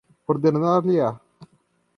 [0.31, 1.11] ordenar-lhe-á